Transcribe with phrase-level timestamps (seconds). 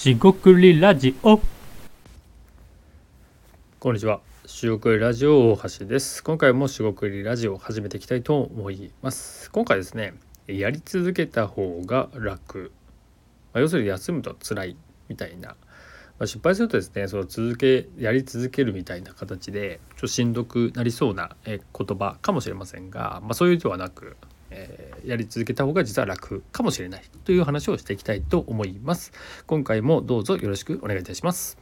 [0.00, 1.38] しごくりラジオ
[3.78, 4.22] こんにちは。
[4.46, 6.24] しごくりラジオ大橋です。
[6.24, 9.50] 今回もしごくりラジオを始めていきたいと思います。
[9.50, 10.14] 今回ですね、
[10.46, 12.72] やり続けた方が楽。
[13.52, 14.76] まあ要するに休むと辛い
[15.10, 15.48] みたいな。
[15.48, 15.56] ま
[16.20, 24.16] あ、失敗するとですね、その続けやり続けるみたいな形でちょっとしんどくなりそうなえ言葉かもしれませんが、まあ、そういうではなく、
[24.50, 29.12] えーやり続けた方が実は楽かもしれないという話をしていきたいと思います。
[29.46, 31.56] 今回もどうぞよろしくお願いいたします。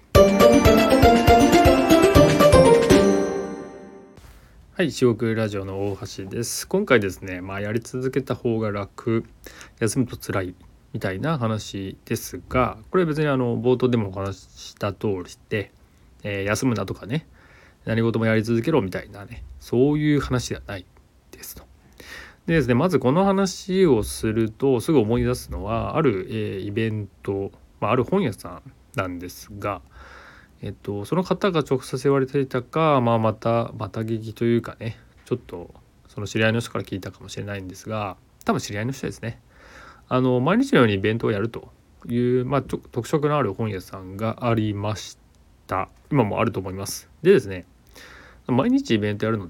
[4.79, 6.67] はい、四国ラジオの大橋です。
[6.67, 9.25] 今回ですね、まあやり続けた方が楽、
[9.81, 10.55] 休むと辛い
[10.93, 15.73] みたいな話ですが、これ別にあの冒頭でもお話しした通りで、
[16.23, 17.27] えー休むなとかね、
[17.85, 20.85] 何事もやり続けろみたいなね、そういう話ではない
[21.31, 21.65] ですと。
[22.49, 29.83] でですね、まずこの話をするとすぐ思い出すのはある、えーイベント、まあ、ある本屋さんなんですが、
[30.63, 34.97] えっと、その方が直接言われていたか、まあ、またまた聞きというかね
[35.27, 35.75] ちょっと
[36.09, 39.43] その知り合いの人から聞いたかもしれないんですが多分知り合いの人ですね。
[40.09, 41.71] あの毎日のようにイベントをやると
[42.07, 45.19] いう、まあ、特色のある本屋さんがありまし
[45.67, 45.91] た。
[46.11, 47.11] 今もあると思います。
[47.23, 47.67] でですね
[48.47, 49.49] 毎日イベントやるのっ、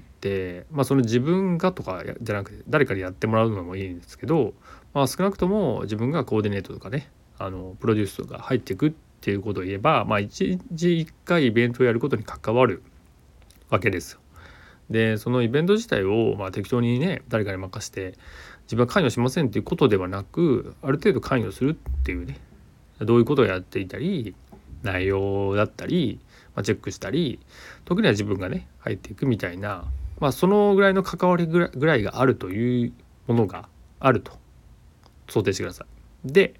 [0.71, 4.53] まあ、その自分がとかじゃなくて誰かにやってもらうのもいいんですけど、
[4.93, 12.83] まあ、少なくとも自分がコーディネートとかねあのプロデュースとか入っていくっていうことを言えば、まあ、一日一回イベントをやることに関わる
[13.69, 14.19] わけですよ。
[14.89, 18.17] でそのイベント自体を、まあ、適当にね誰かに任せて
[18.63, 22.39] 自分は関与しませんっていうことではなくある程度関与するっていうね
[22.99, 24.35] どういうことをやっていたり
[24.83, 26.19] 内容だったり、
[26.55, 27.39] まあ、チェックしたり
[27.85, 29.85] 時には自分がね入っていくみたいな、
[30.19, 32.93] まあ、そのぐらいの関わりぐらいがあるという
[33.27, 34.33] ものがあると
[35.29, 35.85] 想定してくださ
[36.25, 36.31] い。
[36.31, 36.55] で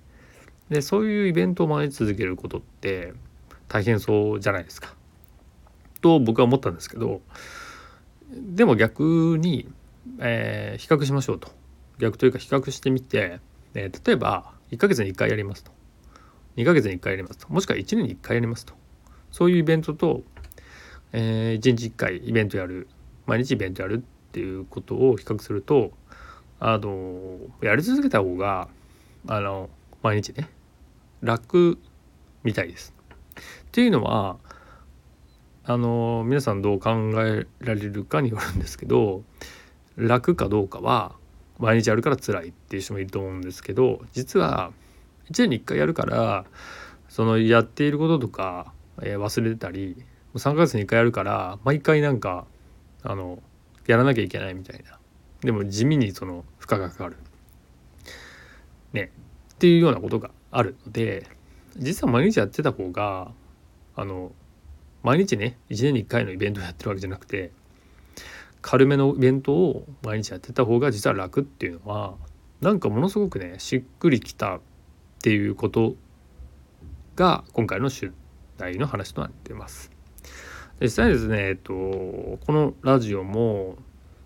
[0.70, 3.14] でそういうイベントを毎日続けることって
[3.68, 4.96] 大変そうじゃないですか。
[6.02, 7.22] と僕は思ったんですけど
[8.32, 9.68] でも逆に、
[10.20, 11.50] えー比較しましょうと
[11.98, 13.40] 逆というか比較してみて、
[13.74, 15.72] えー例えば1ヶ月に1回やりますと
[16.56, 18.74] 2ヶ月に1回やりますともしくは1年に1回やりますと
[19.32, 20.24] そういうイベントと、
[21.12, 22.88] え1日1回イベントやる
[23.30, 25.92] 毎日イベントやるっていうことを比較すると
[26.60, 28.68] あのやり続けた方が
[29.28, 29.70] あの
[30.02, 30.50] 毎日ね
[31.22, 31.78] 楽
[32.44, 32.94] みたいです。
[33.38, 34.38] っていうのは
[35.64, 36.92] あの皆さんどう考
[37.24, 39.24] えられるかによるんですけど
[39.96, 41.14] 楽かどうかは
[41.60, 44.72] 毎日やるから辛いっていう人もいると思うんですけど実は
[45.30, 46.46] 1年に1回やるから
[47.08, 48.74] そのやっていることとか、
[49.04, 50.04] えー忘れてたり
[50.36, 52.46] 3ヶ月に1回やるから毎回なんか
[53.04, 53.42] あの
[53.88, 55.00] やらなきゃいけないみたいな
[55.42, 57.18] でも地味にその負荷がかかる。
[58.94, 59.12] ね
[59.54, 61.28] っていうようなことがあるので
[61.78, 63.32] 実は毎日やってた方が
[63.96, 64.32] あの
[65.04, 67.52] 毎日ね1年に1回のイベントをやってるわけじゃなくて
[68.62, 72.16] 軽めのイベントを毎日やってた方が実は楽っていうのは
[72.62, 74.62] なんかものすごくねしっくりきたっ
[75.22, 75.96] ていうこと
[77.16, 78.12] が今回の主
[78.58, 79.99] 題の話となってます。
[80.82, 83.76] 実際ですね、えっと、このラジオも、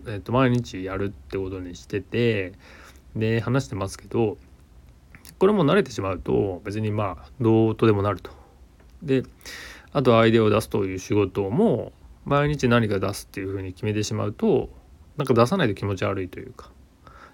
[0.08, 2.54] えっと、毎日やるってことにしてて
[3.16, 4.38] で話してますけど
[5.40, 8.32] これも慣れてしまうと別にまあどうとでもなると。
[9.02, 9.24] で
[9.92, 11.92] あとアイデアを出すという仕事も
[12.26, 14.70] 毎日何か出すっていうふうに決めてしまうと
[15.18, 16.72] なんか出さないと気持ち悪いというか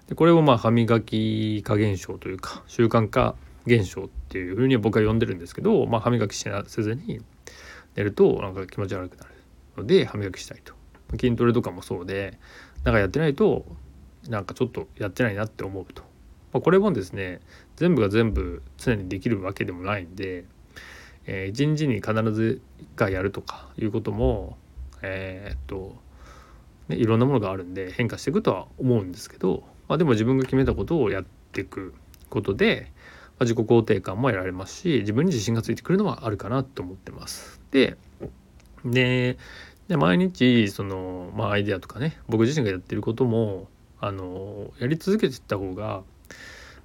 [0.08, 3.34] でこれをまあ歯磨き化現象というか習慣化
[3.66, 7.20] 現象っていうふうに僕は呼んでるんですけど、まあ、歯磨きせずに
[7.96, 9.30] 寝るとなんか気持ち悪くなる
[9.76, 10.74] ので歯磨きしたいと。
[11.18, 12.38] 筋トレとかもそうで
[12.84, 13.64] なんかやってないと
[14.28, 16.02] なんかちょっとやってないなって思うと、
[16.52, 17.40] まあ、これもですね
[17.76, 20.44] 全部が全部常にできるわけでもないんで、
[21.26, 24.56] えー一日に必ず1回やるとかいうことも
[25.02, 25.96] えーっと、
[26.88, 31.94] ね、いろんなものがあるんで変化していくとは思うんですけど、まあ、でも自分が決めたことをやっていく
[32.28, 32.92] ことで、
[33.44, 37.60] 自己肯定感も得られますし自分に自信がついてくるのはあるかなと思ってます。
[37.70, 37.96] で
[38.84, 39.38] で
[39.88, 43.68] で毎日その、まあ、アイデアとかね僕自身がやってることも
[44.00, 46.02] あのやり続けていった方が、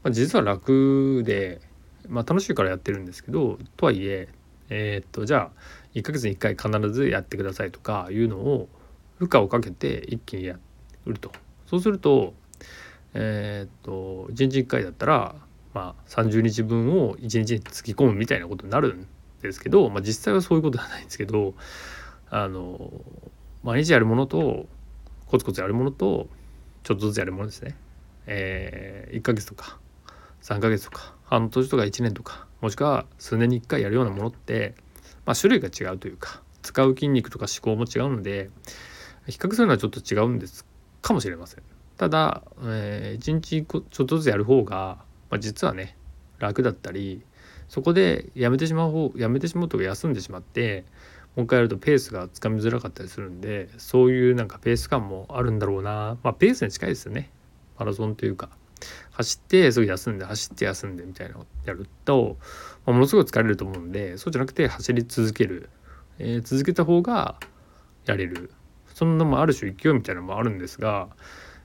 [0.04, 1.62] まあ、実は楽で、
[2.08, 4.30] まあ、楽しいからやってるんですけどとはいえ
[4.70, 5.60] えーっとじゃあ
[5.94, 8.68] 1ヶ月に1回必ずやってくださいとかいうのを
[9.20, 10.58] 負荷をかけて一気にや
[11.06, 11.32] ると
[11.68, 12.34] そうすると
[13.14, 15.36] えーっと1日1回だったら、
[15.76, 19.08] まあ、30日分を1日に突き込むみたいなことになるん
[19.42, 21.54] ですけど、まあ、実際はそういうことではないんですけど
[22.30, 22.90] あの
[23.62, 24.68] 毎日やるものと
[25.28, 26.30] コツコツやるものと
[26.84, 27.76] ちょっとずつやるものですね、
[28.26, 29.78] えー1ヶ月とか
[30.42, 34.76] 3ヶ月とか半年とか1年とかもしくは数年に1回やるようなものって、
[35.26, 38.50] まあ、種類が違うというか使う筋肉とか思考も違うので
[39.28, 40.66] 比較するのはちょっと違うんです
[41.02, 41.64] かもしれません。
[41.98, 45.98] ただ、えー、1日ちょっとずつやる方が、まあ、実はね
[46.40, 47.22] 楽だったり
[47.68, 50.86] そこでやめてしまう方やめてしまうとか休んでしまって
[51.36, 56.18] もう一回やるとペースがつかみづらかったりするんでそういうなんかペース感もあるんだろうな。
[56.24, 57.30] まあペースに近いですよね。
[57.78, 58.50] マラソンというか。
[59.12, 62.38] 走ってすぐ休んで走って休んでみたいなのをやると、
[62.86, 65.70] まあ、ものすごい疲れると思うんでそうじゃなくて走り続ける、
[66.20, 67.38] えー、続けた方が
[68.06, 68.52] やれる。
[68.94, 71.10] そんなもある種勢いみたいなのもあるんですが、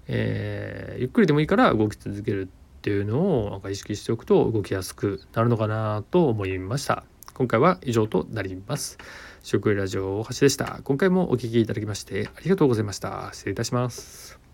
[0.08, 2.48] えー、ゆっくりでもいいから動き続ける
[2.80, 7.04] っていうのをなんか意識しておくと動きやすくなるのかなと思いました。
[7.34, 8.96] 今回は以上となります。
[9.42, 10.80] 食ラジオ大橋でした。
[10.84, 13.28] 今回もお聴きいただきましてありがとうございました。
[13.34, 14.49] 失礼いたします。